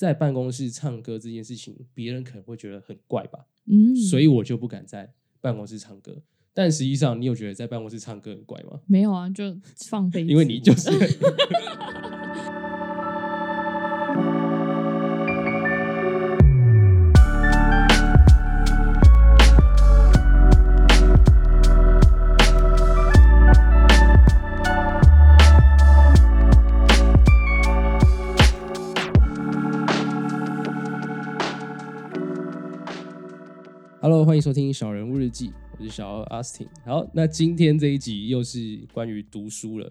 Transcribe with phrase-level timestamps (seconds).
[0.00, 6.22] 在办公室唱歌这件事情，别人可能会觉得很怪吧，嗯，所以我就不敢在办公室唱歌。
[6.54, 8.80] 但实际上，你有觉得在办公室唱歌很怪吗？
[8.86, 10.88] 没有啊，就放飞，因为你就是。
[34.24, 35.48] 欢迎收听《小人物日记》，
[35.78, 36.66] 我是小奥 Austin。
[36.84, 39.90] 好，那今天这一集又是关于读书了，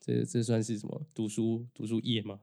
[0.00, 2.40] 这这算是什么读书读书夜吗？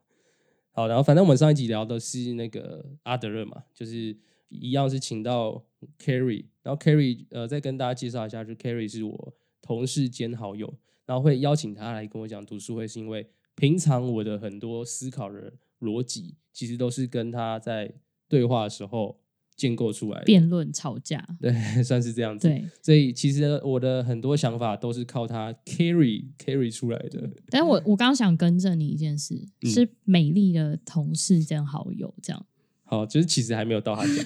[0.72, 4.16] 好，然后反正我们上一集聊的是那个阿德勒嘛，就是
[4.50, 5.66] 一样是请到
[5.98, 10.72] Carrie，然后 Carrie 呃再跟大家介绍一下，就 Carrie 是我同事兼好友，
[11.08, 17.92] 然后会邀请他来跟我讲读书会，是因为平常我的很多思考的逻辑，其实都是跟他在
[18.28, 19.20] 对话的时候
[19.58, 20.26] 建构出来的。
[20.26, 21.52] 辩论吵架， 对，
[21.84, 22.48] 算是这样子。
[22.48, 22.64] 对。
[22.82, 27.30] 所以其实我的很多想法都是靠他 carry carry 出来的。
[27.50, 32.46] 但我我刚刚想更正你一件事，嗯是美丽的同事兼好友这样。
[32.90, 34.26] 好，就是其实还没有到他讲。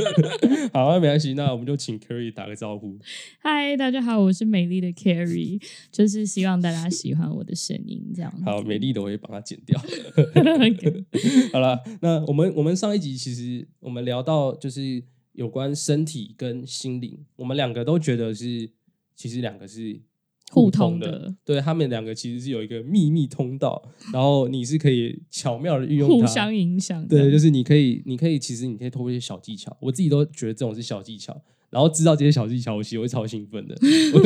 [0.72, 2.98] 好，那没关系，那我们就请 Carrie 打个招呼。
[3.40, 5.62] 嗨，大家好，我是美丽的 Carrie，
[5.92, 8.42] 就是希望大家喜欢我的声音这样子。
[8.42, 9.78] 好，美丽的我会把它剪掉。
[11.52, 18.70] 好了，那我们我们上一集其实我们聊到就是有关身体跟心灵，我们两个都觉得是
[19.14, 20.00] 其实两个是
[20.50, 27.08] 互通通的对他们两个其实是有一个秘密通道， 然后你是可以巧妙的运用它，互相影响的。
[27.08, 31.40] 对，就是你可以，你可以，其实你可以透过一些小技巧，我自己都觉得这种是小技巧，
[31.70, 33.76] 然后知道这些小技巧，我其实会超兴奋的。
[34.14, 34.20] 我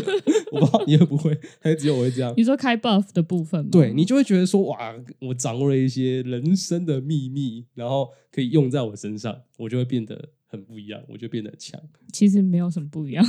[0.59, 2.33] 我不知道你会不会，还是只有我会这样。
[2.37, 3.69] 你说开 buff 的部分吗？
[3.73, 11.81] 对你就会觉得说，哇，我掌握了一些人生的秘密，然后可以用在我身上，我就会变得很不一样，我就变得强。
[12.13, 13.25] 其实没有什么不一样，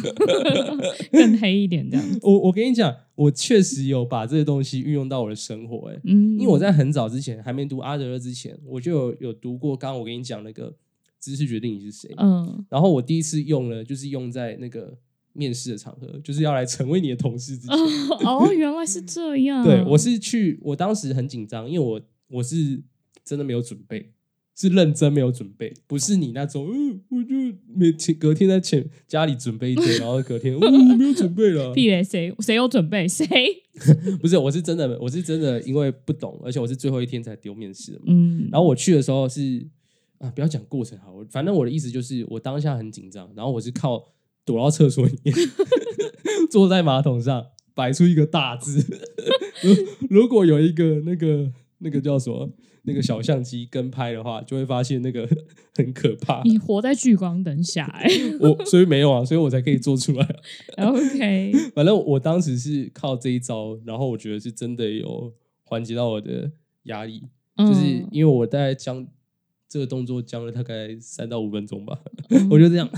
[1.11, 2.19] 更黑一点这样子。
[2.21, 10.75] 我我跟你讲，我确实有把这些东西运用到我的生活、欸，嗯，因为我在很早之前还没读阿德勒之前，我就有有读过，刚刚我跟你讲那个
[11.19, 14.95] 知识决定你是谁，嗯然后我第一次用了，就是用在那个
[15.33, 17.77] 面试的场合，就是要来成为你的同事之前。
[18.27, 19.63] 哦，原来是这样。
[19.63, 22.83] 对我是去，我当时很紧张，因为我我是
[23.23, 24.11] 真的没有准备，
[24.55, 27.35] 是认真没有准备，不是你那种，嗯，我就
[27.75, 31.73] 每天隔天在前家里准备一堆， 然后隔天，哦，我没有准备了。
[31.73, 33.27] 屁嘞，谁谁有准备谁？
[34.21, 38.05] 不是，我是真的，我是真的，因为不懂，而且我是最后一天才丢面试的嘛。
[38.07, 39.65] 嗯，然后我去的时候是
[40.19, 44.13] 啊，不要讲过程好，我反正我的意思就是，我当下很紧张，然后我是靠
[44.45, 45.35] 躲到厕所里面，
[46.49, 48.79] 坐在马桶上摆出一个大字。
[49.61, 49.75] 如
[50.21, 52.49] 如果有一个那个那个叫什么
[52.85, 55.27] 那个小相机跟拍的话，就会发现那个
[55.75, 56.41] 很可怕。
[56.43, 60.35] 你活在聚光灯下、 欸，我所以没有啊，所以我才可以做出来。
[60.77, 66.51] OK，反正我当时是靠这一招，然后我觉得是真的有缓解到我的
[66.83, 67.23] 压力。
[67.57, 69.07] 就是嗯因为我大概将
[69.69, 71.97] 这个动作将了大概三到五分钟吧，
[72.29, 72.89] 嗯我就这样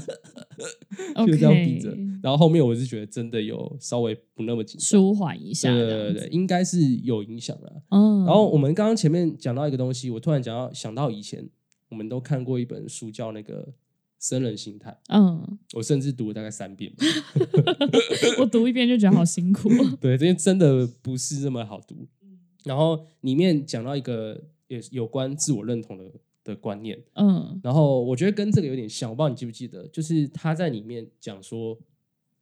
[1.26, 7.82] 就这样比着，然后后面我是觉得真的有稍微不那么紧张，舒缓一下对对对对，应该是有影响的。
[7.90, 11.48] 嗯，然后我们刚刚前面讲到一个东西，我突然讲到想到以前
[11.90, 13.64] 我们都看过一本书叫那个
[14.20, 16.92] 《生人心态》，嗯，我甚至读了大概三遍。
[18.40, 19.70] 我读一遍就觉得好辛苦，
[20.02, 22.08] 对，这些真的不是那么好读。
[22.64, 26.04] 然后里面讲到一个也有关自我认同的
[26.48, 27.60] 的观念，嗯。
[27.64, 31.78] 然后我觉得跟这个有点像，我不知道你记不记得，就是他在里面讲说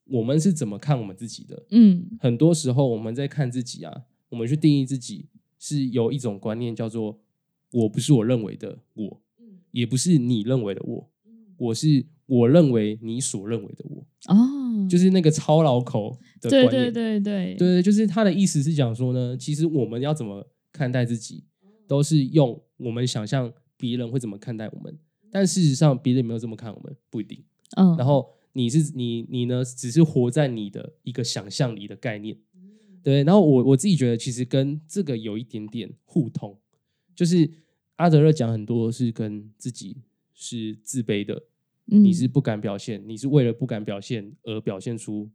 [0.05, 1.65] 我们是怎么看我们自己的。
[1.71, 2.05] 嗯。
[2.19, 5.27] 很多时候我们在看自己啊，我们去定义自己
[5.59, 7.19] 是有一种观念叫做
[7.71, 9.21] 我不是我认为的我，
[9.71, 11.09] 也不是你认为的我，
[11.57, 16.71] 我是我认为你所认为的我，哦，就是那个超老口 的观念。
[16.71, 21.43] 对对对对，就是他的意思是讲说呢，其实我们要怎么看待自己，
[21.87, 24.97] 都是用我们想象别人会怎么看待我们，
[25.31, 27.43] 但事实上别人有没有这么看我们不一定。
[27.77, 32.37] 嗯，然后你是你你呢，只是活在你的一个想象里的概念，
[33.03, 33.23] 对。
[33.23, 36.57] 然后我我自己觉得其实跟这个有一点点互通，
[37.15, 37.49] 就是
[37.95, 39.97] 阿德勒讲很多是跟自己
[40.33, 41.43] 是自卑的，
[41.87, 45.29] 嗯你是不敢表现，你是为了不敢表现而表现出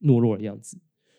[0.00, 0.78] 懦弱的样子。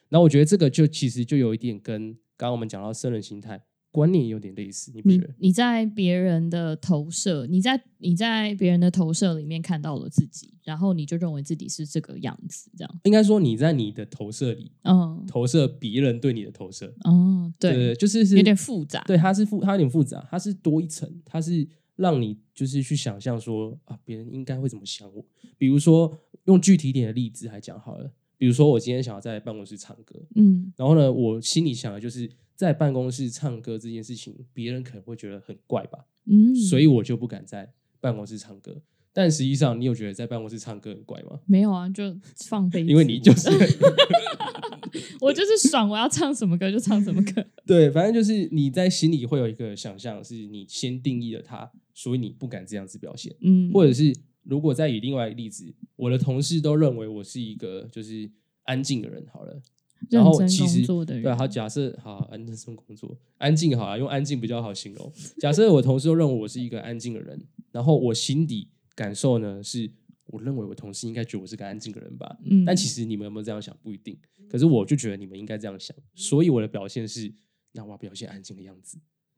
[0.10, 5.36] 那我觉得这个就其实就有一点跟刚刚我们讲到生人心态观念有点类似，你不觉你得？
[5.38, 25.24] 你在别人的投射，你在你在别人的投射里面看到了自己，然后你就认为自己是这个样子，这样，应该说你在你的投射里嗯，投射别人对你的投射，哦，对，对，就是是有点复杂，对，它是复，它有点复杂，它是多一层，它是让你就是去想象说啊，别人应该会怎么想我。
[25.60, 26.12] 比如说
[26.46, 30.74] 用具体一点的例子来讲好了，比如说我今天想要在办公室唱歌，嗯。
[30.76, 38.82] 然后呢，我心里想的就是在办公室唱歌这件事情，别人可能会觉得很怪吧，嗯，所以我就不敢在办公室唱歌。
[39.16, 41.40] 但实际上，你有觉得在办公室唱歌很怪吗？
[41.46, 42.16] 没有啊，就
[42.48, 43.50] 放飞，因为你就是
[45.22, 47.46] 我就是爽，我要唱什么歌就唱什么歌。
[47.66, 53.36] 对，反正就是你在心里会有一个想象，是你先定义了他，所以你不敢这样子表现。
[53.42, 54.12] 嗯，或者是
[54.44, 58.30] 如果再以另外一个例子，我的同事都认为我是一个就是
[58.64, 59.62] 安静的人，好了，
[60.10, 65.12] 然后其实对啊，好，假设好安静工作，安静好啊，用安静比较好形容。
[65.38, 67.40] 假设我同事都认为我是一个安静的人，
[67.72, 69.90] 然后我心底感受呢是，
[70.28, 74.18] 我认为我同事应该觉得我是个安静的人吧，嗯，但其实你们有没有这样想不一定，
[74.50, 77.34] 可是我就觉得你们应该这样想，所以我的表现是，
[77.72, 78.98] 那我要表现安静的样子，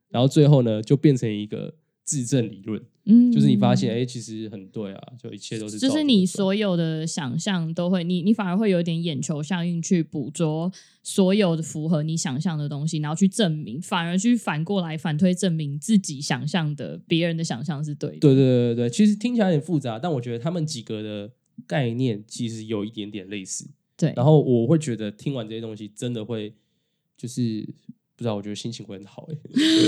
[0.10, 1.74] 然后最后呢就变成一个
[2.06, 10.72] 自证理论，嗯，就是你发现哎、诶其实很对啊，就一切都是就是你所有的想象都会，你你反而会有点眼球效应去捕捉
[11.02, 18.20] 所有的符合你想象的东西，然后去证明，反而去反过来反推证明自己想象的别人的想象是对的。
[18.20, 21.32] 对对对对对，其实听起来有点复杂，但我觉得他们几个的
[21.66, 23.68] 概念其实有一点点类似。
[23.98, 26.54] 对，然后我会觉得听完这些东西，真的会
[27.18, 27.68] 就是
[28.16, 29.36] 不知道，我觉得心情会很好哎。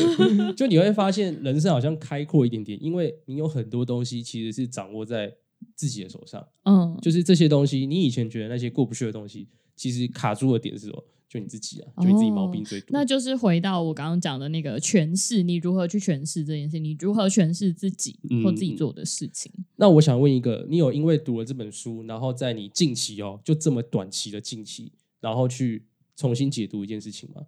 [0.55, 5.33] 就你会发现人生好像开阔一点点，因为你有很多东西其实是掌握在
[5.75, 6.45] 自己的手上。
[6.63, 11.03] 嗯，就是这些东西，你以前觉得那些过不去的东西，其实卡住的点是什么？
[11.29, 12.87] 就你自己啊，就你自己毛病最多。
[12.91, 19.51] 那就是回到我刚刚讲的那个诠释，你如何去诠释这件事，你如何诠释自己嗯或自己做的事情。
[19.75, 25.83] 那我想问一个，你有因为读了这本书，然后在你近期哦，就这么短期的近期，然后去
[26.15, 27.41] 重新解读一件事情吗？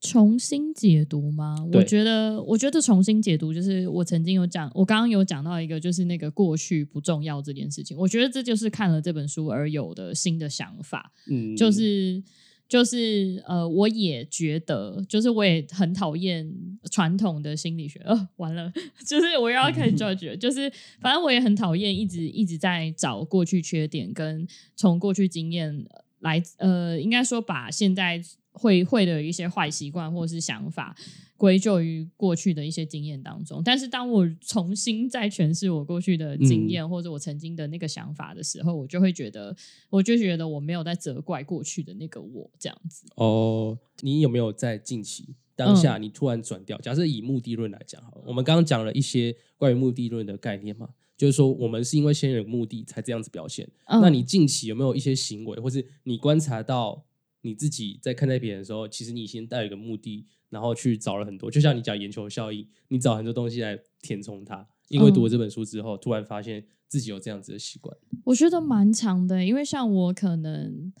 [0.00, 1.56] 重新解读吗？
[1.66, 7.96] 我对觉得，我觉得重新解读就是我曾经有讲，我刚刚有讲到一个，就是那个过去不重要这件事情。
[7.98, 12.22] 我觉得这就是看了这本书而有的新的想法，嗯，就是
[12.66, 16.50] 就是呃，我也觉得，就是我也很讨厌
[16.90, 18.00] 传统的心理学。
[18.04, 18.72] 呃，完了，
[19.06, 24.46] 就是我又要开始 judge，了 就是反正我也很讨厌一直一直在找过去缺点，跟
[24.76, 25.84] 从过去经验
[26.20, 28.22] 来呃，应该说把现在
[28.60, 30.96] 会会的一些坏习惯或是想法。
[31.40, 39.56] 归咎于过去的一些经验当中，但是当我重新再诠释我过去的经验、或者我曾经的那个想法的时候，我就会觉得，
[39.88, 43.06] 我就觉得我没有在责怪过去的那个我这样子。
[43.14, 46.76] 哦，你有没有在近期当下你突然转掉？
[46.82, 53.66] 假设以目的论来讲好了，我们刚刚讲了一些关于目的论的概念嘛，就是说我们是因为先有目的才这样子表现。
[53.86, 57.02] 嗯那你近期有没有一些行为，或是你观察到
[57.42, 64.66] 你自己在看待别人的时候，其实你先带有一个目的，然后去找了很多，就像你讲眼球效应，你找很多东西来填充它。
[64.88, 67.96] 因为读了这本书之后，突然发现自己有这样子的习惯。
[68.24, 70.92] 我觉得蛮长的，因为像我可能。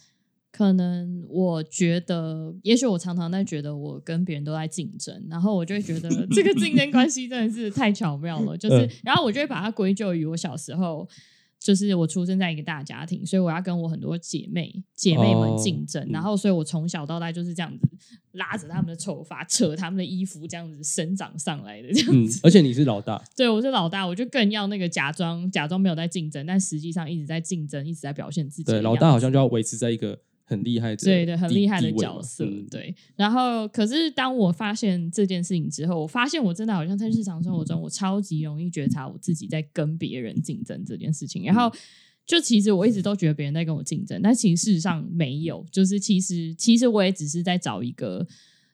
[0.52, 8.58] 可能我觉得，也许我常常在觉得我跟别人都在竞争，然后我就会觉得这个竞争关系真的是太巧妙了。
[8.58, 11.08] 就是，嗯然后我就会把它归咎于我小时候，
[11.60, 17.86] 就是我出生在一个大家庭，所以我要跟我很多姐妹姐妹们竞争，然后所以我从小到大就是这样子
[18.32, 30.18] 拉着他们的头发，扯他们的衣服，这样子生长上来的这样嗯子。，而且你是老大，对，我是老大，我就更要那个假装假装没有在竞争，但实际上一直在竞争，一直在表现自己对，老大好像就要维持在一个
[30.50, 32.92] 很厉害的对对，很厉害的角色，嗯对。
[33.14, 41.44] 然后，可是当我发现这件事情之后，我发现我真的好像在日常生活中，我超级容易觉察我自己在跟别人竞争这件事情。
[41.44, 41.76] 然嗯后，
[42.26, 45.64] 就其实我一直都觉得别人在跟我竞争，但其实事实上没有。
[45.70, 48.26] 就是其实其实我也只是在找一个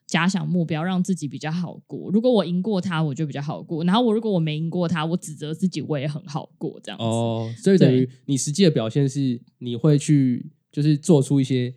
[0.07, 2.09] 假想目标，让自己比较好过。
[2.11, 3.83] 如果我赢过他，我就比较好过。
[3.83, 6.79] 然后我如果我没赢过他，我指责自己，我也很好过。
[6.83, 7.03] 这样子。
[7.03, 11.73] 哦，所以等于你实际的表现是你会去就是做出一些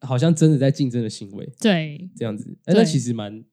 [0.00, 3.44] 好像真的在竞争的行为，对，这样子，哎，那其实蛮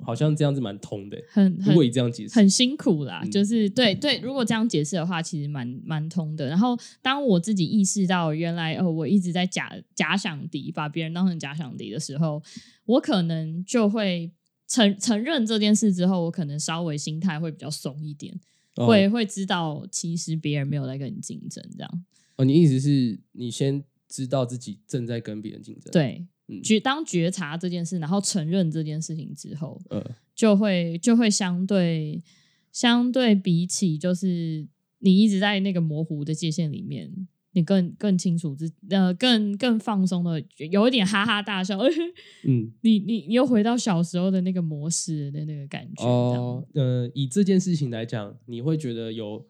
[0.00, 1.16] 好像这样子蛮通的。
[1.30, 6.48] 很很如果以这样解释，很辛苦啦，嗯就是对对，如果这样解释的话，其实蛮蛮通的。
[6.48, 12.42] 然后当我自己意识到原来哦，我一直在假假想敌，把别人当成假想敌的时候，
[12.86, 14.30] 我可能就会
[14.68, 18.38] 承承认这件事之后，我可能稍微心态会比较松一点，
[18.74, 22.04] 哦会会知道其实别人没有在跟你竞争，这样
[22.36, 26.26] 哦，你意思是你先知道自己正在跟别人竞争，，对。
[26.46, 32.22] 嗯觉当觉察这件事，然后承认这件事情之后，呃，就会就会相对
[32.70, 34.68] 相对比起就是
[34.98, 37.10] 你一直在那个模糊的界限里面，
[37.52, 41.78] 你更更清楚自呃更更放松的，有一点哈哈大笑，
[42.44, 46.04] 嗯，你你你又回到小时候的那个模式的那个感觉。
[46.04, 49.46] 哦，呃，以这件事情来讲，你会觉得有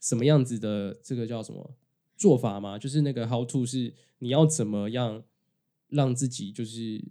[0.00, 1.76] 什么样子的这个叫什么
[2.16, 2.78] 做法吗？
[2.78, 5.22] 就是那个 how to 是你要怎么样
[5.88, 7.04] 让自己就是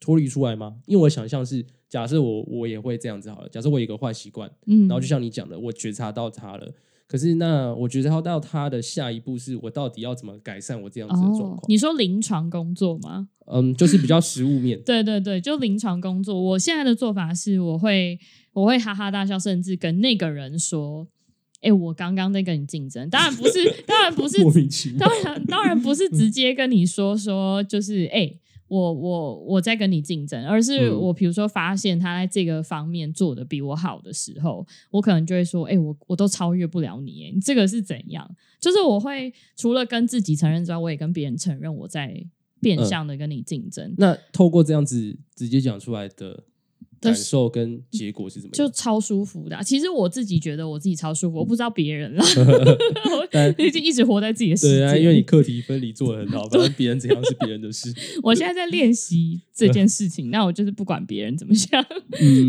[0.00, 0.76] 脱离出来吗？
[0.86, 6.72] 因为我想象是假设我我也会这样子好了，假设我有一个坏习惯，嗯，然后就像你讲的，我觉察到它了。
[7.06, 11.60] 可是，那我觉察到他的下一步是我到底要怎么改善我这样子的状况？
[11.68, 13.28] 你说临床工作吗？
[13.46, 14.80] 嗯，就是比较实物面。
[14.82, 16.40] 对对对，就临床工作。
[16.40, 18.18] 我现在的做法是，我会
[18.54, 21.06] 我会哈哈大笑，甚至跟那个人说
[21.64, 24.38] ：“哎，我刚刚在跟你竞争。”当然不是，当然不是。
[24.98, 28.32] 当然当然不是直接跟你说说，就是哎。
[28.66, 38.28] 我我我在跟你竞争，而是我比如说发现他在这个方面做的比我好的时候，我可能就会说，哎，我我都超越不了你，你这个是怎样？
[38.58, 42.24] 就是我会除了跟自己承认之外，我也跟别人承认我在
[42.58, 43.94] 变相的跟你竞争。
[43.98, 46.44] 那透过这样子直接讲出来的。
[47.10, 48.52] 感受跟结果是怎么？
[48.52, 49.60] 就超舒服的。
[49.62, 52.24] 其实我自己觉得我自己超舒服，我不知道别人了。
[53.58, 54.78] 已经一直活在自己的世界。
[54.78, 57.92] 对啊，因为你课题分离做的很好， 反正别人怎样是别人的事。
[58.22, 61.84] 我现在在练习这件事情，那我就是不管别人怎么想，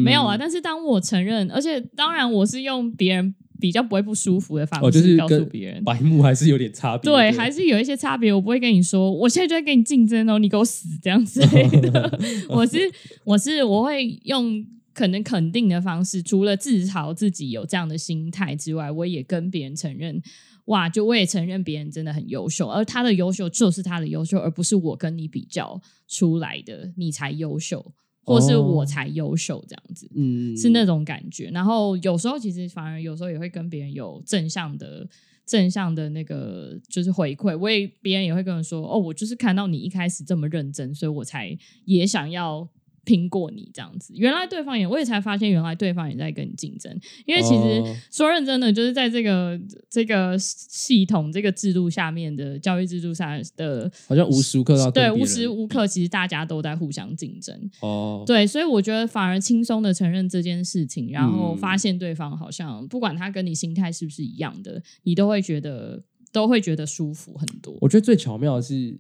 [0.04, 0.38] 没有啊。
[0.38, 3.36] 但是当我承认，而且当然我是用别人。
[3.60, 7.12] 比较不会不舒服的方式告诉别人，白目还是有点差别。
[7.12, 8.34] 对，还是有一些差别。
[8.34, 11.42] 我不会跟你说，我现在就在跟你竞争哦，你给我死这样子。
[12.50, 12.80] 我是
[13.24, 20.22] 我是我会用可能肯定的方式，除了自嘲自己有这样的心态之外，我也跟别人承认，
[20.66, 27.94] 哇，就我也承认别人真的很优秀，而他的优秀就是他的优秀，而不是我跟你比较出来的，你才优秀。
[28.26, 31.50] 或是我才优秀这样子，嗯，是那种感觉。
[31.54, 35.08] 然后有时候其实反而有时候也会跟别人有正向的、
[35.46, 37.58] 正向的那个就是回馈。
[37.58, 42.68] 我也别人也会跟我说：“哦，我就是看到你一开始这么认真，所以我才也想要。”
[43.06, 46.92] 拼过你这样子，原来对方也，我也才发现，原来对方也在跟你竞争。
[47.26, 47.82] 因为其实
[48.12, 49.60] 说认真的，就是在这个
[49.90, 57.56] 这个系统、这个制度下面的教育制度下的，好像无时无刻要对无时无刻，其实大家都在互相竞争。
[57.82, 67.78] 哦，对，所以我觉得反而轻松的承认这件事情，然后发现对方好像不管他跟你心态是不是一样的，你都会觉得都会觉得舒服很多。
[67.82, 68.98] 我觉得最巧妙的是，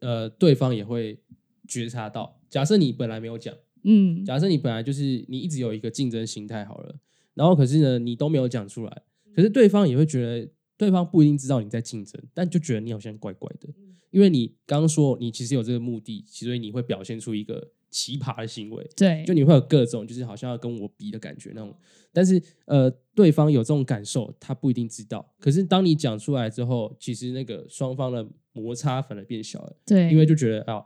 [0.00, 1.18] 呃，对方也会
[1.66, 2.37] 觉察到。
[2.48, 6.94] 假设你本来没有讲，嗯，假设你本来就是你一直有一个竞争心态好了，
[7.34, 9.02] 然后可是呢，你都没有讲出来，
[9.34, 13.68] 可是对方也会觉得，对方不一定知道你在竞争，但就觉得你好像怪怪的，
[14.10, 21.74] 因为你刚刚说你其实有这个目的，所以你会表现出一个奇葩的行为，对，就你会有各种就是好像要跟我比的感觉那种，
[22.12, 30.74] 但是呃，对方有这种感受，他不一定知道，可是当你讲出来之后，其实那个双方的摩擦反而变小了，对，因为就觉得啊。
[30.76, 30.84] 有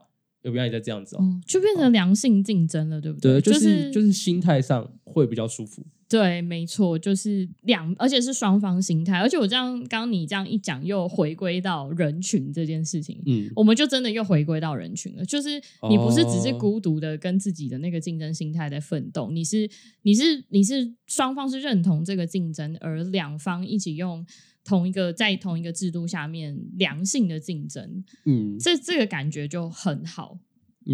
[0.51, 3.41] 不要你再这样子哦，就变成良性竞争了，对不对？
[3.41, 5.85] 对，就是就是心态上会比较舒服。
[6.09, 9.19] 对，没错，就是两，而且是双方心态。
[9.19, 15.25] 而且我这样，刚刚你这样一讲，又回归到人群这件事情，嗯，我们就真的又回归到人群了。
[15.25, 15.59] 就是
[15.89, 19.67] 你不是只是孤独的跟自己的那个竞争心态在奋斗，你是
[20.03, 24.27] 你是你是双方是认同这个竞争，而两方一起用。
[24.65, 30.39] 同一个在同一个制度下面良性的竞争，嗯，这这个感觉就很好，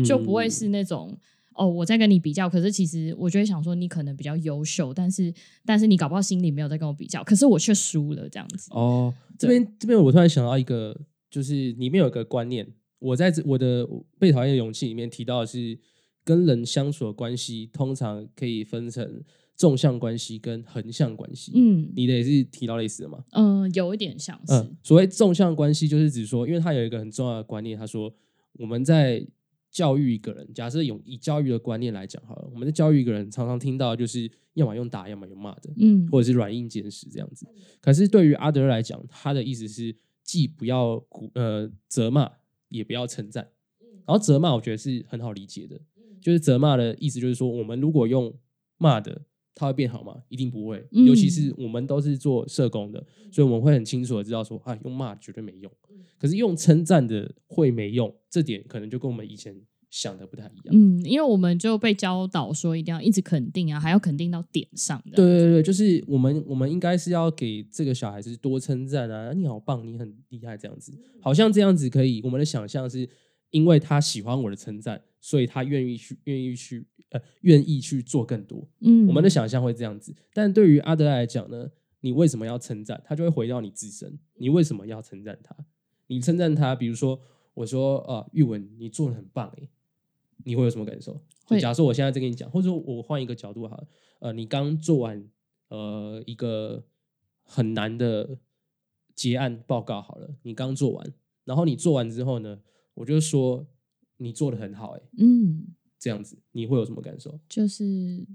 [0.05, 1.19] 就不会是那种
[1.53, 5.33] 哦，我在跟你比较，可是其实我就会想说，你可能比较优秀，但是
[5.67, 8.71] 但是你搞不好心里没有在跟我比较，可是我却输了这样子。
[8.73, 10.99] 哦，这边这边我突然想到一个，
[11.31, 12.67] 就是里面有一个观念，
[12.99, 13.87] 我在我的
[14.19, 15.79] 被讨厌的勇气里面提到的是，
[16.25, 19.23] 跟人相处的关系通常可以分成。
[19.59, 23.25] 纵向关系跟横向关系，嗯，你的也是提到类似的吗？
[23.33, 24.71] 嗯，有一点像是。
[24.85, 28.15] 所谓纵向关系，就是指说，因为他有一个很重要的观念，他说
[28.53, 29.27] 我们在
[29.69, 37.45] 教育一个人，假设用以教育的观念来讲好了，我们在教育一个人，常常听到就是要么用打，要么用骂的，嗯，或者是软硬兼施这样子。
[37.81, 42.31] 可是对于阿德勒来讲，他的意思是既不要鼓呃责骂，
[42.69, 43.51] 也不要称赞。
[44.07, 45.81] 然后责骂，我觉得是很好理解的，
[46.23, 48.33] 就是责骂的意思就是说，我们如果用
[48.77, 49.23] 骂的。
[49.59, 50.23] 它会变好吗？
[50.29, 50.87] 一定不会。
[50.93, 55.71] 尤其是我们都是做社工的，所以我们会很清楚的知道说，啊，用骂绝对没用。
[56.17, 59.61] 可是用称赞的会没用，这点可能就跟我们以前
[59.91, 60.67] 想的不太一样。
[60.71, 65.17] 嗯，因为我们就被教导说一定要一直肯定啊，还要肯定到点上的。
[65.17, 72.21] 对对对，就是我们我们应该是要给这个小孩子多称赞啊，你好棒，你很厉害这样子，好像这样子可以。
[72.23, 73.09] 我们的想象是
[73.51, 76.87] 因为他喜欢我的称赞，所以他愿意去愿意去。
[77.11, 83.03] 呃，愿意去做更多，嗯，我们的想象会这样子，但对于阿德来讲呢，你为什么要称赞？
[83.05, 85.57] 他就会回到你自身，你为什么要称赞他？
[86.09, 87.21] 你称赞他，比如说
[87.55, 89.69] 我说啊，玉文你做的很棒诶，
[90.45, 91.21] 你会有什么感受？
[91.59, 93.89] 假设我现在在跟你讲，或者说我换一个角度好了，
[94.21, 95.27] 呃，你刚做完
[95.69, 96.85] 呃一个
[97.43, 98.39] 很难的
[99.15, 102.61] 结案报告好了，你刚做完，然后你做完之后呢，
[102.93, 103.67] 我就说
[104.19, 107.39] 你做的很好诶，嗯，这样子你会有什么感受？
[107.49, 108.27] 就是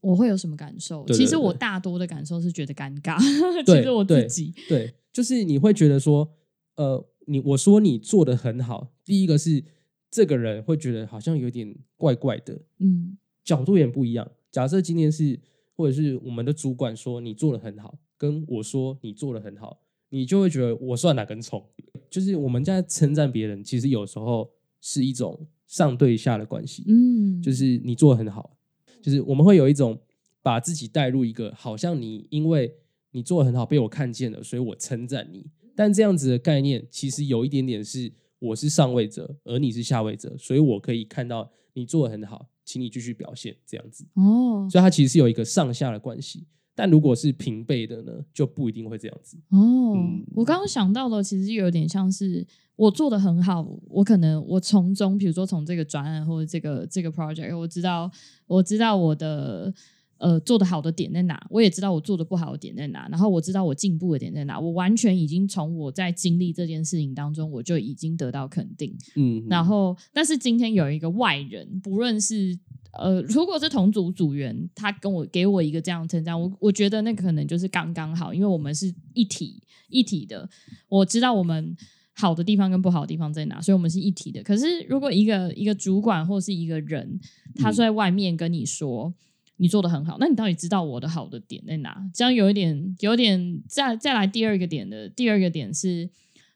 [0.00, 1.04] 我会有什么感受？
[1.04, 3.18] 对对其实我大多的感受是觉得尴尬。
[3.64, 6.32] 其实我自对己，对，就是你会觉得说，
[6.76, 9.64] 呃，你我说你做的很好，第一个是
[10.10, 14.30] 这个人会觉得好像有点怪怪的，嗯角度也不一样。
[14.50, 15.40] 假设今天是
[15.74, 21.64] 或者是我们的主管说你做的很好，跟我说你做的很好，你就会觉得我算哪根葱？
[22.10, 24.50] 就是我们在称赞别人，其实有时候
[24.80, 28.54] 是一种上对下的关系，嗯，就是你做的很好，
[29.00, 29.98] 就是我们会有一种
[30.42, 32.70] 把自己带入一个好像你因为
[33.12, 35.46] 你做的很好被我看见了，所以我称赞你。
[35.74, 44.04] 但这样子的概念其实有一点点是我是上位者，而你是下位者，所以我可以看到你做的很好，请你继续表现这样子。
[44.12, 46.44] 哦所以它其实是有一个上下的关系。
[46.74, 49.36] 但如果是平辈的呢，就不一定会这样子。
[49.50, 58.10] 哦，嗯我刚刚想到的其实有点像是我做的很好，我可能我从中，比如说从这个专案或者这个这个 project，我知道
[58.46, 59.72] 我知道我的
[60.16, 68.96] 呃做的好的点在哪，我也知道我做的不好的点在哪，然后我知道我进步的点在哪，我完全已经从我在经历这件事情当中，我就已经得到肯定。
[69.16, 72.58] 嗯，然后，但是今天有一个外人，不论是
[72.98, 80.48] 呃，如果是同组组员，他跟我给我一个这样的称赞，我我觉得那可能就是刚刚好，因为我们是一体一体的，
[80.88, 81.76] 我知道我们
[82.14, 84.42] 好的地方跟不好的地方在哪，所以我们是一体的。
[84.42, 87.18] 可是如果一个一个主管或是一个人，
[87.56, 89.14] 他嗯在外面跟你说。
[89.58, 91.96] 你做的很好，那你到底知道我的好的点在哪？
[92.12, 96.10] 这样有一点，有点再再来第二个点的第二个点是，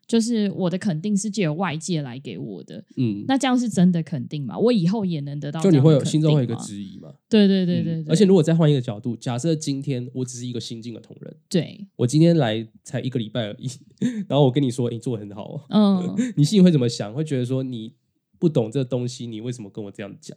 [0.06, 4.56] 就是我的肯定是借由外界来给我的，嗯，那这样是真的肯定吗？
[4.58, 7.12] 我以后也能得到就你会有心中会有一个质疑嘛？
[7.28, 13.68] 对对对对对，嗯而且如果再换一个角度，假设今天我只是一个新进的同仁，对，我今天来才一个礼拜而已，
[14.28, 17.12] 然后我跟你说、诶你做的很好哦， 嗯你心里会怎么想？
[17.12, 17.92] 会觉得说你
[18.38, 20.36] 不懂这东西，你为什么跟我这样讲？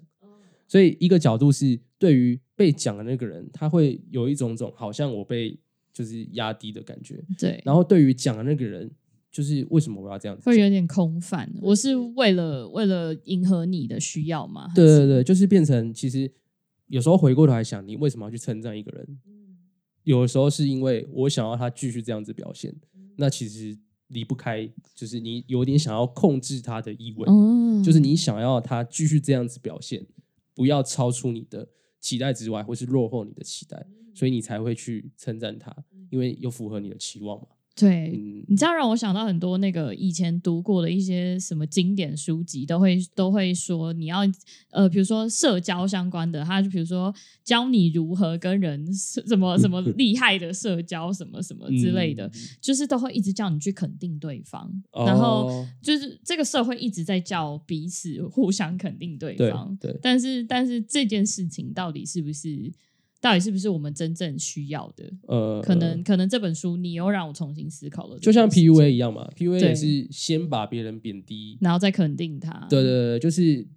[0.67, 5.57] 所以一个角度是对于被讲的那个人，他会有一种种好像我被
[5.91, 8.89] 就是压低的感觉，对，然后对于讲的那个人，
[9.31, 10.43] 就是为什么我要这样子？
[10.45, 11.51] 会有点空泛。
[11.61, 14.71] 我是为了为了迎合你的需要吗？
[14.73, 16.31] 对对对，就是变成其实
[16.87, 19.19] 有时候回过头来想，你为什么要去称赞一个人？
[20.03, 22.75] 有的时候是因为我想要他继续这样子表现，
[23.17, 30.03] 那其实离不开就是你有点想要控制他的意味，哦，就是你想要他继续这样子表现，
[30.55, 31.67] 不要超出你的
[31.99, 35.75] 期待之外，或是落后你的期待，所以你才会去称赞他，
[36.09, 37.45] 因为有符合你的期望嘛。
[37.79, 38.11] 对。
[38.13, 44.19] 嗯，你这样让我想到很多那个以前读过的一些什么经典书籍，都会都会说你要
[44.71, 47.13] 呃，比如说社交相关的，他就比如说
[47.43, 52.31] 教你如何跟人什么什么 厉害的社交什么什么之类的，嗯。
[52.59, 62.71] 就是都会一直叫你去肯定对方，然后哦就是这个社会一直在叫彼此互相肯定对对方，对，但是但是这件事情到底是不是
[63.21, 65.11] 到底是不是我们真正需要的？
[65.27, 73.67] 呃，可能可能这本书你又让我重新思考了就像，PUA 一样嘛，PUA 也是先把别人贬低，然后再肯定他，对对对，就是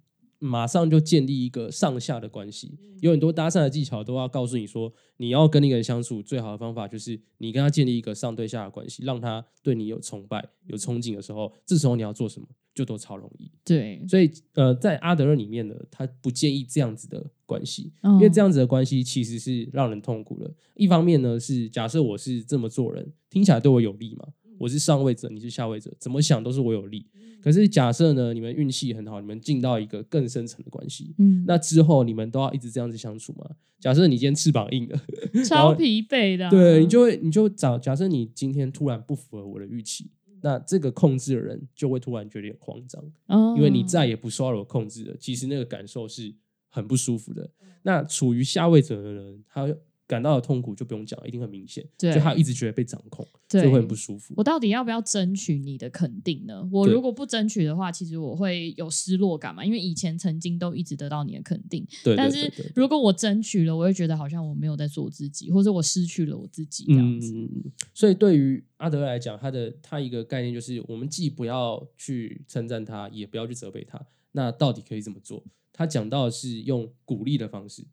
[0.45, 2.77] 马上就建立一个上下的关系。
[2.99, 13.49] 有很多搭讪的技巧都要告诉你说，你要跟一个人相处，最好的方法就是你跟他建立一个上对下的关系，让他对你有崇拜、有憧憬的时候，这时候你要做什么，就都超容易。
[13.63, 20.53] 对，所以呃，在阿德勒里面呢，他不建议这样子的关系，因因为这样子的关系其实是让人痛苦的。
[20.75, 24.27] 一方面呢，是假设我是这么做人，听起来对我有利嘛，
[24.63, 27.05] 我是上位者，你是下位者，怎么想都是我有利。
[27.41, 33.45] 可是假设呢，你们运气很好，你们进到一个更深层的关系，嗯，那之后你们都要一直这样子相处吗？
[33.81, 34.97] 假设你今天翅膀硬了，
[35.43, 40.09] 超疲惫的啊、对，你就会你就找假设你今天突然不符合我的预期，
[40.41, 43.03] 那这个控制的人就会突然觉得慌张。
[43.27, 46.33] 哦因为你再也不受到我控制了，其实那个感受是
[46.69, 47.43] 很不舒服的。
[47.61, 49.67] 嗯那处于下位者的人，他
[50.13, 54.35] 感到的痛苦就不用讲，一定很明显，对就他一直觉得被掌控，对所以会很不舒服。
[54.37, 56.69] 我到底要不要争取你的肯定呢？
[56.71, 67.33] 我如果不争取的话，其实我会有失落感嘛，因为以前曾经都一直得到你的肯定，对，但是如果我争取了，我会觉得好像我没有在做自己，或者我失去了我自己这样子。
[67.33, 73.99] 嗯，所以对于阿德来讲，他的他一个概念就是，我们既不要去称赞他，也不要去责备他。
[74.33, 75.43] 那到底可以怎么做？
[75.75, 77.83] 他讲到的是用鼓励的方式，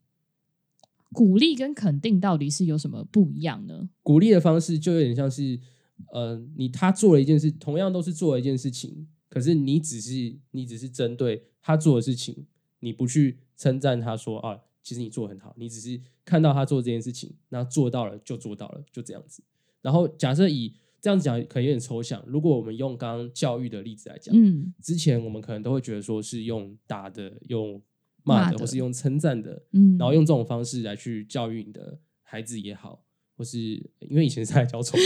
[1.13, 3.89] 鼓励跟肯定到底是有什么不一样呢？
[4.01, 5.59] 鼓励的方式就有点像是，
[6.13, 12.45] 呃，你他做了一件事，同样都是做了一件事情，可是你只是你只是针对他做的事情，
[12.79, 19.43] 你不去称赞他说啊，其实你做的很好，你只是看到他做这件事情，那做到了就做到了，就这样子。
[19.81, 27.81] 然后假设以这样子讲可能有点抽象，如果我们用刚刚教育的例子来讲，嗯之前我们可能都会觉得说是用打的、用
[28.23, 33.03] 骂的，或是用称赞的，嗯，然后用这种方式来去教育你的孩子也好，
[33.35, 33.59] 或是
[33.99, 35.03] 因为以前是在教宠物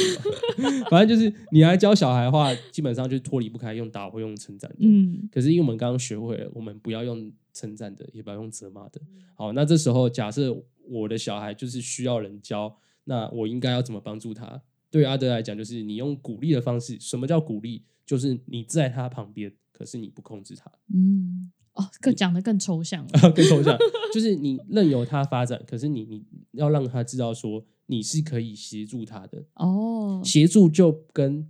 [0.62, 4.78] 嘛， 反正就是你来教小孩的话，基本上就脱离不开用打或用称赞的。
[4.82, 9.02] 嗯可是因为我们刚刚学会了，我们不要用称赞的，也不要用责骂的。
[9.36, 10.56] 好，那这时候假设
[10.88, 14.62] 我的小孩就是需要人教，那我应该要怎么帮助他？
[14.92, 16.98] 对阿德来讲，就是你用鼓励的方式。
[17.00, 17.84] 什么叫鼓励？
[18.06, 20.72] 就是你在他旁边，可是你不控制他。
[20.94, 23.32] 嗯，哦，更讲的更抽象了。
[23.32, 23.78] 更抽象，
[24.14, 31.50] 就是你任由他发展，可是你你要让他知道说你是可以协助他的，哦，协助就跟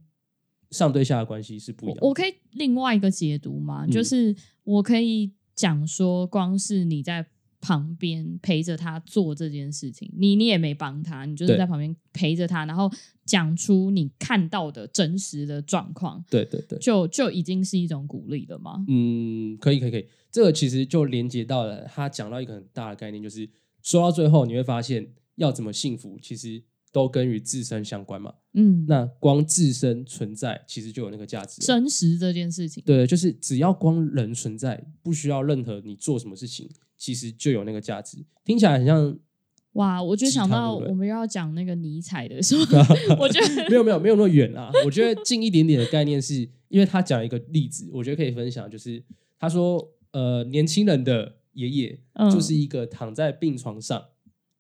[0.71, 2.07] 上对下的关系是不一样的。
[2.07, 7.25] 我可以另外一个解读嘛，嗯就是我可以讲说，光是你在
[7.65, 12.87] 旁边陪着他做这件事情，你你也没帮他，你就是在旁边陪着他，然后
[13.25, 18.85] 讲出你看到的真实的状况，对对对，就就已经是一种鼓励了吗？
[18.87, 23.49] 嗯，可以可以可以，这个其实就连接到了他讲到一个很大的概念，就是
[23.81, 28.31] 说到最后你会发现，要怎么幸福，其实都跟与自身相关嘛。
[28.53, 31.63] 嗯，那光自身存在，其实就有那个价值。
[31.63, 36.69] 真实这件事情，对，就是只要光人存在，不需要任何你做什么事情，
[37.05, 38.25] 其实就有那个价值。
[38.43, 39.15] 听起来很像
[39.73, 42.79] 哇，我就想到我们又要讲那个尼采的时候，
[43.19, 44.71] 我觉得没有没有没有那么远啊。
[44.83, 49.03] 我觉得近一点点的概念是，因为他讲一个例子，我觉得可以分享，就是
[49.37, 54.03] 他说，呃，年轻人的爷爷嗯就是一个躺在病床上，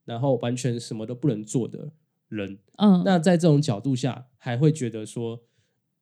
[0.03, 1.93] 然后完全什么都不能做的
[2.29, 2.59] 人。
[2.77, 5.41] 嗯，那在这种角度下，还会觉得说，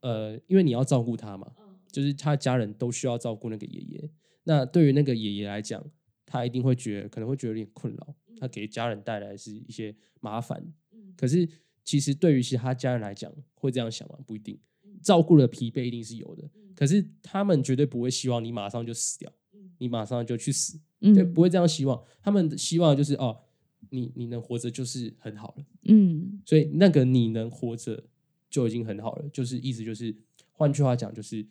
[0.02, 1.48] 呃，因为你要照顾他嘛，
[1.90, 4.10] 就是他的家人都需要照顾那个爷爷。
[4.46, 5.82] 那对于那个爷爷来讲，
[6.26, 10.64] 他一定会觉得可能会觉得有点困扰，他给家人带来是一些麻烦。
[11.16, 11.48] 可是
[11.84, 14.18] 其实对于其他家人来讲，会这样想吗？
[14.26, 14.60] 不一定，
[15.02, 16.50] 照顾的疲惫一定是有的。
[16.76, 19.32] 可是他们绝对不会希望你马上就死掉，
[19.78, 22.04] 你马上就去死，嗯就不会这样希望。
[22.22, 23.42] 他们希望就是哦，
[23.90, 25.66] 你你能活着就是很好了。
[25.84, 28.06] 嗯所以那个你能活着
[28.50, 30.16] 就已经很好了，就是意思就是，
[30.52, 31.46] 换句话讲，就是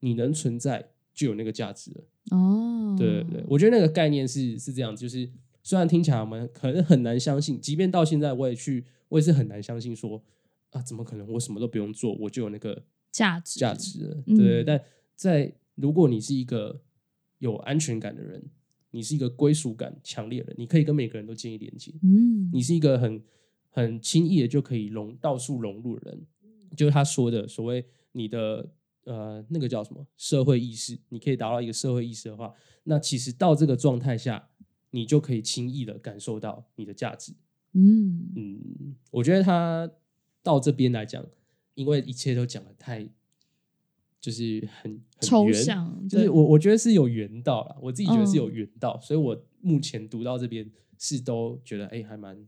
[0.00, 2.04] 你能存在就有那个价值了。
[2.30, 5.28] 哦，对对对，我觉得那个概念是是这样，就是
[5.62, 10.22] 虽然听起来我们可能很难相信，即便到现在我也去，我也是很难相信说
[10.70, 14.22] 啊，怎么可能我什么都不用做，我就有那个价值价值了？
[14.36, 14.80] 对，但
[15.14, 16.82] 在如果你是一个
[17.38, 18.44] 有安全感的人，
[18.90, 23.22] 你是一个归属感强烈的人，你可以跟每个人都建立连接，嗯，你是一个很
[23.70, 26.26] 很轻易的就可以融到处融入的人，
[26.76, 28.68] 就是他说的所谓你的
[29.06, 34.50] 呃那个叫什么社会意识，你可以达到一个社会意识的话，那其实到这个状态下，
[34.90, 37.32] 你就可以轻易的感受到你的价值。
[37.72, 39.90] 嗯嗯，我觉得他
[40.42, 41.24] 到这边来讲，
[41.74, 43.08] 因为一切都讲的太
[44.20, 52.46] 就是很很抽象，就是我我觉得是有缘到了，我自己觉得是有嗯圆到，所以我目前读到这边是都觉得哎、还蛮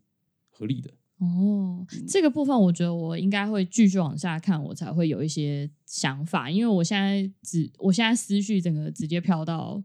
[0.51, 0.90] 合理的。
[1.19, 2.07] 哦，嗯。
[2.09, 9.83] 这个部分我觉得我应该会继续往下看，我才会有一些想法，因为我现在只我现在思绪整个直接飘到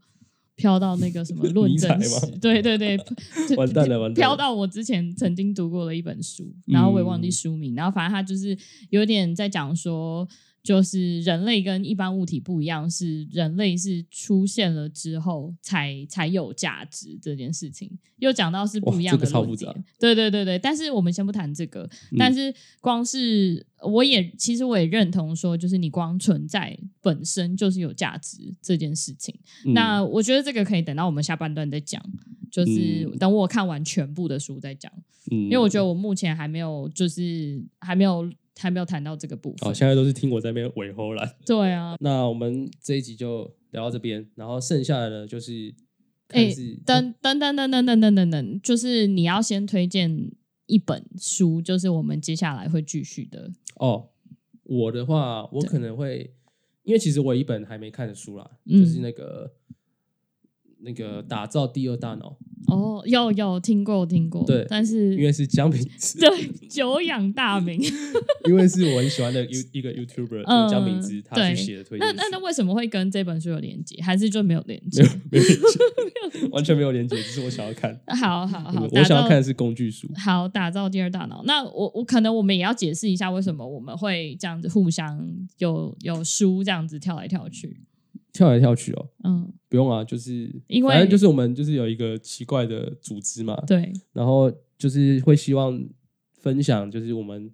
[0.56, 2.00] 飘到那个什么论证
[2.40, 2.98] 对对对，
[3.58, 4.30] 完蛋了完蛋了。
[4.30, 7.32] 飘到我之前曾经读过的一本书，然后我也忘记嗯。
[7.32, 8.58] 书名，然后反正他就是
[8.90, 10.28] 有点在讲说。
[10.64, 19.74] 就是人类跟一般物体不一样，是人类是出现了之后才才有价值这件事情，又讲到是不一样的论点。
[19.74, 29.38] 杂对对对对，但是我们先不谈这个，嗯但是光是我也其实我也认同说，就是你光存在本身就是有价值这件事情。
[29.66, 32.02] 嗯那我觉得这个可以等到我们下半段再讲，
[32.50, 34.90] 就是嗯等我看完全部的书再讲，
[35.30, 39.70] 嗯因为我觉得我目前还没有就是还没有还没有谈到这个部分。
[39.70, 41.38] 哦，现在都是听我在那边尾后了。
[41.46, 45.74] 对啊，那我们这一集就聊到这边，然后剩下的呢就是
[46.30, 46.54] 哎
[46.86, 50.32] 等等等等等等等等等，就是你要先推荐
[50.68, 53.52] 一本书，就是我们接下来会继续的。
[53.76, 54.10] 哦，
[54.64, 56.34] 我的话，我可能会，
[56.84, 59.52] 因为其实我有一本还没看的书啦，嗯就是那个
[60.84, 67.82] 那个打造第二大脑，哦，有有听过听过，对但是因为是江品之， 对久仰大名。
[68.46, 74.02] 因为是我很喜欢的 You 一个 YouTuber 嗯江品之，他去写的推那荐那，那那为什么会跟这本书有连接？
[74.02, 75.44] 还是就没有连接没有？
[75.46, 80.10] 没有，完全没有连接，只是我想要看，好好好，我想要看的是工具书。
[80.16, 81.42] 好，打造第二大脑。
[81.46, 85.26] 那我我可能我们也要解释一下，为什么我们会这样子互相
[85.60, 87.82] 有有书这样子跳来跳去。
[88.34, 95.82] 跳来跳去哦，嗯，不用啊，就是因为反正就是我们就是有一个奇怪的组织嘛，对，然后就是会希望
[96.42, 97.50] 分享，就是我们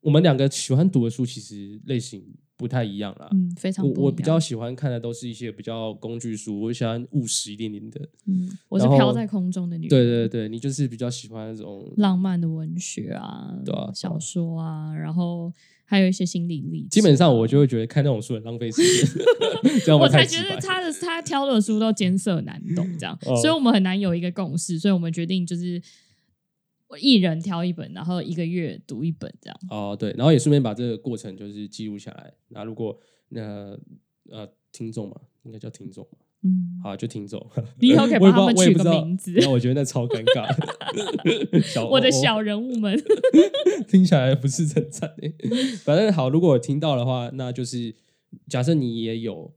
[0.00, 2.22] 我们两个喜欢读的书其实类型
[2.56, 3.28] 不太一样啦。
[3.32, 8.00] 嗯，非常我不一样我比较喜欢看的都是一些比较工具书，我喜欢务实一点点的。
[8.26, 15.52] 嗯，我是飘在空中的女人，对对对，你就是比较喜欢那种浪漫的文学啊，对啊小说啊，然后
[15.84, 16.92] 还有一些心理励志啊。
[16.92, 19.22] 基本上我就会觉得看那种书很浪费时间，
[19.84, 20.08] 这样我。
[20.08, 25.80] 才觉得他的他挑的书都艰涩难懂，这样，哦所以我们很难有一个共识，所以我们决定就是
[26.88, 29.60] 我一人挑一本，然后一个月读一本这样。
[29.70, 32.32] 哦，对，然后也顺便把这个过程就是记录下来。
[32.48, 32.98] 那如果
[33.30, 33.76] 那
[34.30, 37.44] 呃听众嘛，应该叫听众嘛，嗯，好就听众。
[37.80, 40.46] 你以后可以 帮他们取个名字，那我觉得那超尴尬。
[41.62, 42.96] 小我的小人物们。
[43.88, 45.34] 听起来不是很赞诶。
[45.84, 47.94] 反正好，如果我听到的话，那就是
[48.48, 49.52] 假设你也有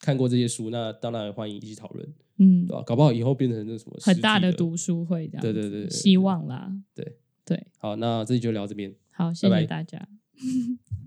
[0.00, 2.06] 看过这些书，那当然欢迎一起讨论，
[2.38, 2.82] 嗯对，吧？
[2.86, 5.42] 搞不好以后变成那什么很大的读书会这样。
[5.42, 6.72] 对对对希望啦。
[6.94, 8.94] 对对，好，那这里就聊这边。
[9.10, 10.08] 好，谢谢大家。